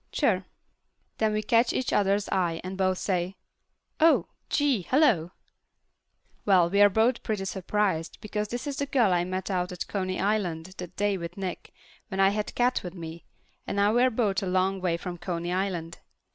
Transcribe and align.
"Sure." 0.11 0.47
Then 1.19 1.31
we 1.31 1.43
catch 1.43 1.71
each 1.73 1.93
other's 1.93 2.27
eye 2.29 2.59
and 2.63 2.75
both 2.75 2.97
say, 2.97 3.35
"Oh. 3.99 4.25
Gee, 4.49 4.81
hello." 4.89 5.29
Well, 6.43 6.71
we're 6.71 6.89
both 6.89 7.21
pretty 7.21 7.45
surprised, 7.45 8.17
because 8.19 8.47
this 8.47 8.65
is 8.65 8.77
the 8.77 8.87
girl 8.87 9.13
I 9.13 9.23
met 9.25 9.51
out 9.51 9.71
at 9.71 9.87
Coney 9.87 10.19
Island 10.19 10.73
that 10.79 10.95
day 10.95 11.19
with 11.19 11.37
Nick 11.37 11.71
when 12.07 12.19
I 12.19 12.29
had 12.29 12.55
Cat 12.55 12.81
with 12.83 12.95
me, 12.95 13.25
and 13.67 13.75
now 13.75 13.93
we're 13.93 14.09
both 14.09 14.41
a 14.41 14.47
long 14.47 14.81
way 14.81 14.97
from 14.97 15.19
Coney 15.19 15.53
Island. 15.53 15.99